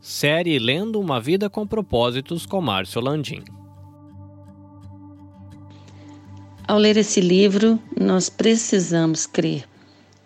[0.00, 3.42] Série Lendo uma Vida com Propósitos com Márcio Landim.
[6.68, 9.64] Ao ler esse livro, nós precisamos crer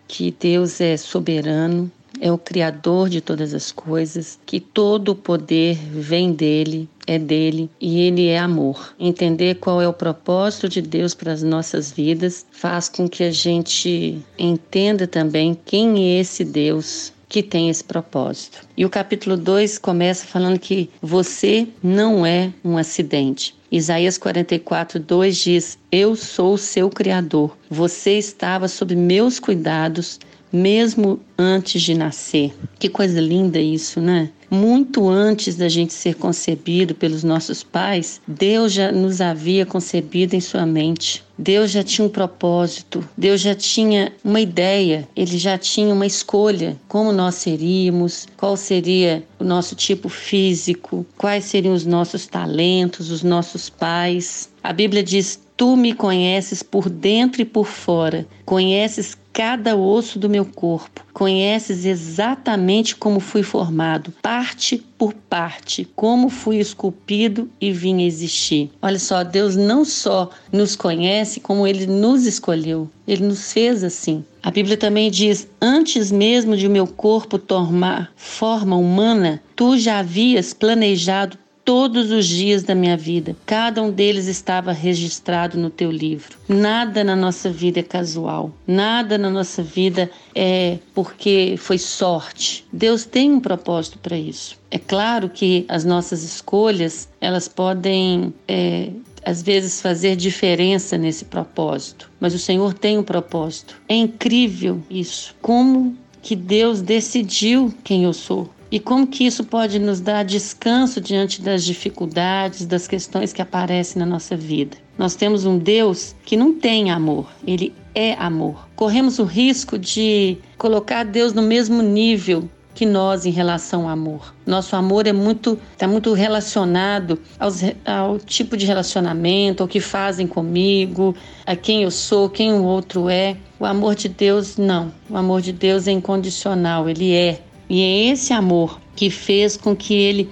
[0.07, 5.75] que Deus é soberano, é o Criador de todas as coisas, que todo o poder
[5.75, 8.93] vem dele, é dele e ele é amor.
[8.99, 13.31] Entender qual é o propósito de Deus para as nossas vidas faz com que a
[13.31, 18.67] gente entenda também quem é esse Deus que tem esse propósito.
[18.75, 23.55] E o capítulo 2 começa falando que você não é um acidente.
[23.71, 27.57] Isaías 44, 2 diz: Eu sou o seu Criador.
[27.69, 30.19] Você estava sob meus cuidados
[30.51, 32.53] mesmo antes de nascer.
[32.77, 34.29] Que coisa linda isso, né?
[34.53, 40.41] Muito antes da gente ser concebido pelos nossos pais, Deus já nos havia concebido em
[40.41, 41.23] sua mente.
[41.37, 46.77] Deus já tinha um propósito, Deus já tinha uma ideia, ele já tinha uma escolha,
[46.89, 53.23] como nós seríamos, qual seria o nosso tipo físico, quais seriam os nossos talentos, os
[53.23, 54.49] nossos pais.
[54.61, 60.29] A Bíblia diz: Tu me conheces por dentro e por fora, conheces cada osso do
[60.29, 61.05] meu corpo.
[61.13, 68.71] Conheces exatamente como fui formado, parte por parte, como fui esculpido e vim existir.
[68.81, 72.89] Olha só, Deus não só nos conhece, como ele nos escolheu.
[73.07, 74.23] Ele nos fez assim.
[74.43, 80.53] A Bíblia também diz: Antes mesmo de meu corpo tomar forma humana, tu já havias
[80.53, 81.37] planejado
[81.71, 83.33] todos os dias da minha vida.
[83.45, 86.37] Cada um deles estava registrado no teu livro.
[86.45, 88.51] Nada na nossa vida é casual.
[88.67, 92.65] Nada na nossa vida é porque foi sorte.
[92.73, 94.59] Deus tem um propósito para isso.
[94.69, 98.89] É claro que as nossas escolhas elas podem é,
[99.23, 103.81] às vezes fazer diferença nesse propósito, mas o Senhor tem um propósito.
[103.87, 105.33] É incrível isso.
[105.41, 108.49] Como que Deus decidiu quem eu sou?
[108.71, 113.99] E como que isso pode nos dar descanso diante das dificuldades, das questões que aparecem
[113.99, 114.77] na nossa vida?
[114.97, 118.69] Nós temos um Deus que não tem amor, ele é amor.
[118.77, 124.33] Corremos o risco de colocar Deus no mesmo nível que nós em relação ao amor.
[124.45, 130.25] Nosso amor é muito está muito relacionado aos, ao tipo de relacionamento, ao que fazem
[130.25, 131.13] comigo,
[131.45, 133.35] a quem eu sou, quem o outro é.
[133.59, 134.93] O amor de Deus não.
[135.09, 137.41] O amor de Deus é incondicional, ele é
[137.73, 140.29] e é esse amor que fez com que ele,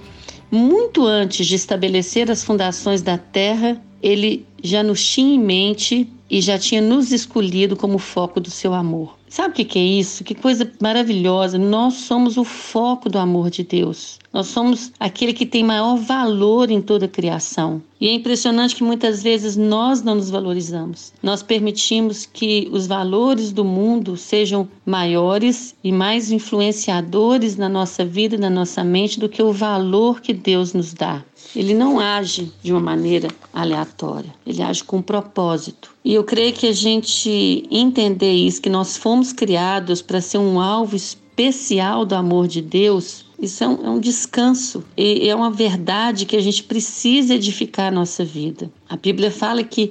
[0.50, 6.42] muito antes de estabelecer as fundações da terra, ele já nos tinha em mente e
[6.42, 9.16] já tinha nos escolhido como foco do seu amor.
[9.30, 10.24] Sabe o que é isso?
[10.24, 11.56] Que coisa maravilhosa!
[11.56, 14.18] Nós somos o foco do amor de Deus.
[14.32, 17.80] Nós somos aquele que tem maior valor em toda a criação.
[18.00, 21.12] E é impressionante que muitas vezes nós não nos valorizamos.
[21.22, 28.34] Nós permitimos que os valores do mundo sejam maiores e mais influenciadores na nossa vida
[28.34, 31.22] e na nossa mente do que o valor que Deus nos dá.
[31.54, 35.94] Ele não age de uma maneira aleatória, ele age com propósito.
[36.04, 40.60] E eu creio que a gente entender isso, que nós fomos criados para ser um
[40.60, 45.50] alvo especial do amor de Deus, isso é um, é um descanso e é uma
[45.50, 48.70] verdade que a gente precisa edificar a nossa vida.
[48.88, 49.90] A Bíblia fala que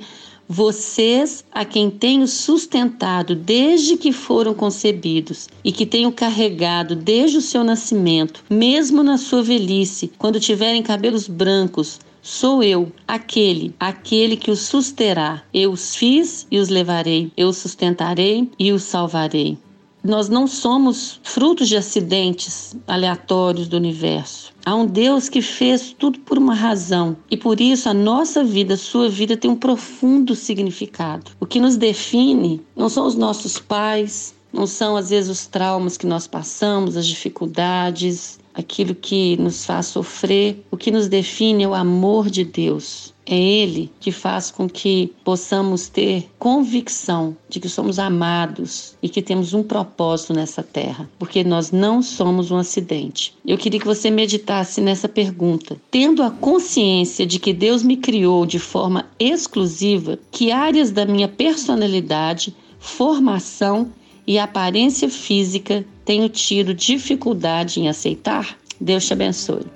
[0.51, 7.41] vocês a quem tenho sustentado desde que foram concebidos e que tenho carregado desde o
[7.41, 14.51] seu nascimento, mesmo na sua velhice, quando tiverem cabelos brancos, Sou eu, aquele, aquele que
[14.51, 15.41] os susterá.
[15.53, 19.57] Eu os fiz e os levarei, eu os sustentarei e os salvarei.
[20.03, 24.53] Nós não somos frutos de acidentes aleatórios do universo.
[24.65, 28.75] Há um Deus que fez tudo por uma razão e por isso a nossa vida,
[28.75, 31.31] a sua vida tem um profundo significado.
[31.39, 35.97] O que nos define não são os nossos pais, não são às vezes os traumas
[35.97, 40.63] que nós passamos, as dificuldades, aquilo que nos faz sofrer.
[40.69, 43.13] O que nos define é o amor de Deus.
[43.25, 49.21] É Ele que faz com que possamos ter convicção de que somos amados e que
[49.21, 53.35] temos um propósito nessa terra, porque nós não somos um acidente.
[53.45, 55.77] Eu queria que você meditasse nessa pergunta.
[55.91, 61.27] Tendo a consciência de que Deus me criou de forma exclusiva, que áreas da minha
[61.27, 63.91] personalidade, formação
[64.25, 68.57] e aparência física tenho tido dificuldade em aceitar?
[68.81, 69.67] Deus te abençoe.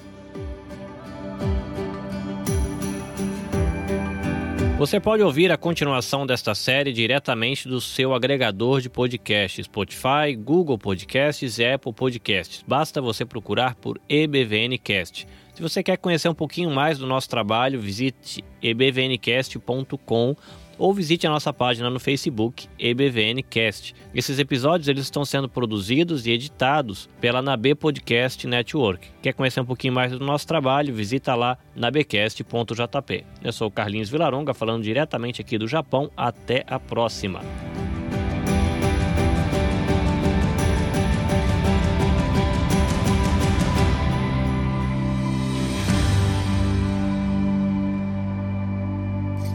[4.80, 10.80] Você pode ouvir a continuação desta série diretamente do seu agregador de podcasts, Spotify, Google
[10.80, 12.66] Podcasts e Apple Podcasts.
[12.68, 15.28] Basta você procurar por EBVNcast.
[15.54, 20.36] Se você quer conhecer um pouquinho mais do nosso trabalho, visite ebvncast.com
[20.78, 23.94] ou visite a nossa página no Facebook EBVNcast.
[24.14, 29.08] Esses episódios eles estão sendo produzidos e editados pela Nabe Podcast Network.
[29.22, 30.94] Quer conhecer um pouquinho mais do nosso trabalho?
[30.94, 33.24] Visita lá nabecast.jp.
[33.44, 36.10] Eu sou o Carlinhos Vilaronga falando diretamente aqui do Japão.
[36.18, 37.42] Até a próxima.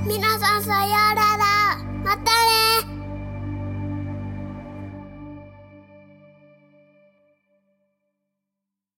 [0.09, 1.45] 皆さんさようなら。
[2.03, 2.98] またね